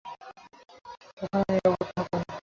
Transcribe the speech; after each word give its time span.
ওখানে 1.23 1.43
নিরাপদে 1.49 1.91
থাকুক। 1.91 2.21